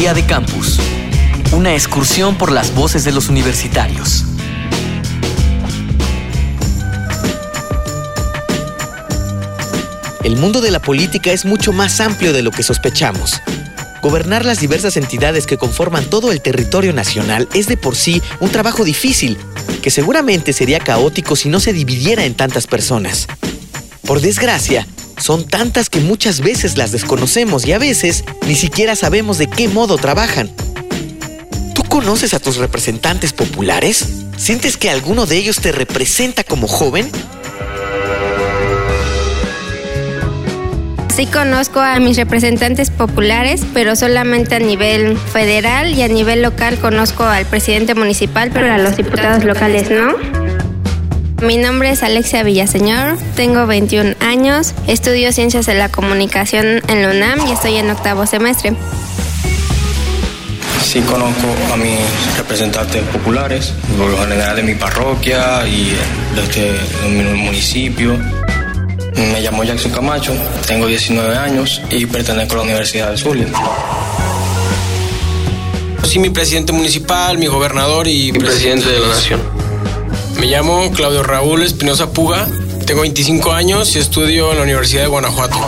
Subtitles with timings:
[0.00, 0.78] Día de Campus.
[1.52, 4.24] Una excursión por las voces de los universitarios.
[10.24, 13.42] El mundo de la política es mucho más amplio de lo que sospechamos.
[14.00, 18.48] Gobernar las diversas entidades que conforman todo el territorio nacional es de por sí un
[18.48, 19.36] trabajo difícil,
[19.82, 23.26] que seguramente sería caótico si no se dividiera en tantas personas.
[24.06, 24.86] Por desgracia,
[25.20, 29.68] son tantas que muchas veces las desconocemos y a veces ni siquiera sabemos de qué
[29.68, 30.50] modo trabajan.
[31.74, 34.06] ¿Tú conoces a tus representantes populares?
[34.36, 37.10] ¿Sientes que alguno de ellos te representa como joven?
[41.14, 46.78] Sí conozco a mis representantes populares, pero solamente a nivel federal y a nivel local
[46.78, 50.49] conozco al presidente municipal, pero a los diputados locales no.
[51.42, 57.10] Mi nombre es Alexia Villaseñor, tengo 21 años, estudio Ciencias de la Comunicación en la
[57.10, 58.74] UNAM y estoy en octavo semestre.
[60.82, 61.98] Sí conozco a mis
[62.36, 65.96] representantes populares, por lo general de mi parroquia y
[66.34, 66.72] de, este,
[67.04, 68.18] de mi municipio.
[69.16, 70.34] Me llamo Jackson Camacho,
[70.66, 73.46] tengo 19 años y pertenezco a la Universidad del Zulia.
[76.02, 79.59] Soy mi presidente municipal, mi gobernador y presidente de la nación.
[80.40, 82.48] Me llamo Claudio Raúl Espinosa Puga,
[82.86, 85.58] tengo 25 años y estudio en la Universidad de Guanajuato.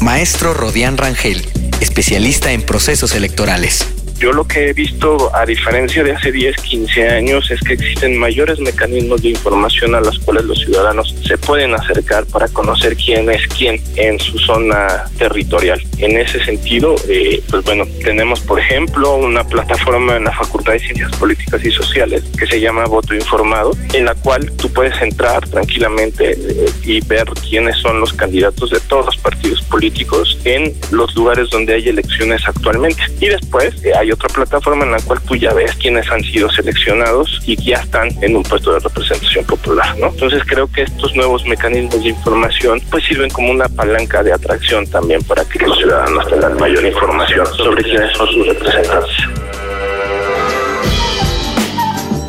[0.00, 1.48] Maestro Rodián Rangel,
[1.80, 3.86] especialista en procesos electorales.
[4.18, 8.18] Yo lo que he visto, a diferencia de hace 10, 15 años, es que existen
[8.18, 13.30] mayores mecanismos de información a los cuales los ciudadanos se pueden acercar para conocer quién
[13.30, 15.80] es quién en su zona territorial.
[15.98, 20.80] En ese sentido, eh, pues bueno, tenemos, por ejemplo, una plataforma en la Facultad de
[20.80, 25.48] Ciencias Políticas y Sociales que se llama Voto Informado, en la cual tú puedes entrar
[25.48, 31.14] tranquilamente eh, y ver quiénes son los candidatos de todos los partidos políticos en los
[31.14, 33.02] lugares donde hay elecciones actualmente.
[33.20, 36.50] Y después eh, hay otra plataforma en la cual tú ya ves quiénes han sido
[36.50, 40.08] seleccionados y ya están en un puesto de representación popular, ¿no?
[40.08, 44.86] Entonces creo que estos nuevos mecanismos de información pues sirven como una palanca de atracción
[44.86, 49.16] también para que los ciudadanos tengan mayor información sobre quiénes son sus representantes.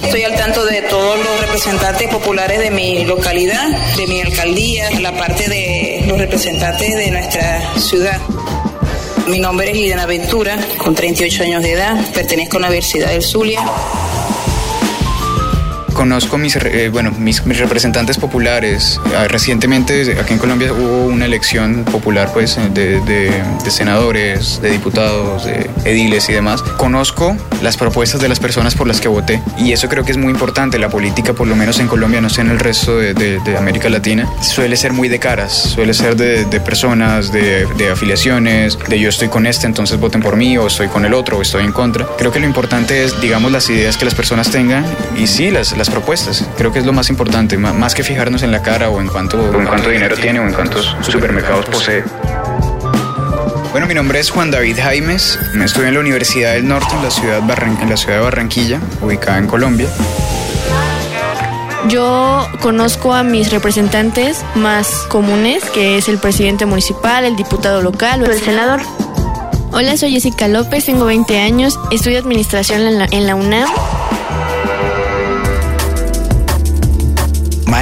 [0.04, 5.12] Estoy al tanto de todos los representantes populares de mi localidad, de mi alcaldía, la
[5.16, 8.20] parte de los representantes de nuestra ciudad.
[9.30, 13.22] Mi nombre es Liliana Ventura, con 38 años de edad, pertenezco a la Universidad del
[13.22, 13.64] Zulia.
[16.00, 19.02] Conozco mis, eh, bueno, mis, mis, representantes populares.
[19.18, 24.70] Ah, recientemente aquí en Colombia hubo una elección popular pues, de, de, de, senadores, de
[24.72, 26.62] diputados, de ediles y demás.
[26.62, 30.18] Conozco las propuestas de las personas por las que voté y eso creo que es
[30.18, 30.80] muy importante.
[30.80, 33.90] La política, por lo menos en Colombia, no sé en el resto de, de América
[33.90, 39.28] Latina, suele ser muy de caras, suele ser de, personas, de, afiliaciones, de yo estoy
[39.28, 42.08] con este, entonces voten por mí, o estoy con el otro, o estoy en contra.
[42.18, 44.86] Creo que lo importante es, digamos, las ideas que las personas tengan
[45.18, 46.48] y sí, las, las propuestas.
[46.58, 49.40] Creo que es lo más importante, más que fijarnos en la cara o en cuánto,
[49.40, 52.04] o en cuánto dinero tiene o en cuántos supermercados posee.
[53.72, 57.12] Bueno, mi nombre es Juan David Jaimes, estudio en la Universidad del Norte en la
[57.12, 59.88] ciudad, Barran en la ciudad de Barranquilla, ubicada en Colombia.
[61.88, 68.24] Yo conozco a mis representantes más comunes, que es el presidente municipal, el diputado local
[68.24, 68.82] o el senador.
[69.72, 73.70] Hola, soy Jessica López, tengo 20 años, estudio administración en la, en la UNAM.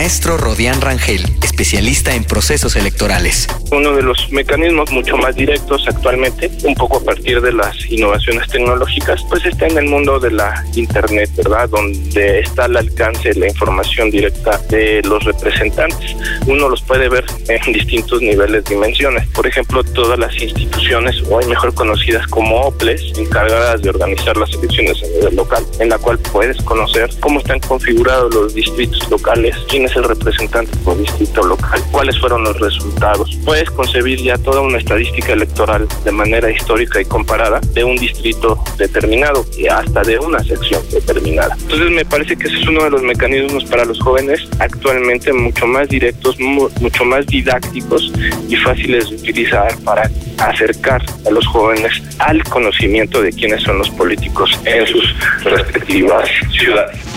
[0.08, 1.22] Maestro Rodián Rangel,
[1.58, 3.48] especialista en procesos electorales.
[3.72, 8.48] Uno de los mecanismos mucho más directos actualmente, un poco a partir de las innovaciones
[8.48, 11.68] tecnológicas, pues está en el mundo de la Internet, ¿verdad?
[11.68, 16.16] Donde está al alcance la información directa de los representantes.
[16.46, 19.28] Uno los puede ver en distintos niveles, dimensiones.
[19.30, 25.02] Por ejemplo, todas las instituciones, hoy mejor conocidas como OPLES, encargadas de organizar las elecciones
[25.02, 29.86] a nivel local, en la cual puedes conocer cómo están configurados los distritos locales, quién
[29.86, 33.38] es el representante por distrito local, cuáles fueron los resultados.
[33.46, 38.64] Puedes concebir ya toda una estadística electoral de manera histórica y comparada de un distrito
[38.78, 41.56] determinado y hasta de una sección determinada.
[41.60, 45.68] Entonces me parece que ese es uno de los mecanismos para los jóvenes actualmente mucho
[45.68, 48.12] más directos, mucho más didácticos
[48.48, 50.10] y fáciles de utilizar para
[50.40, 57.17] acercar a los jóvenes al conocimiento de quiénes son los políticos en sus respectivas ciudades.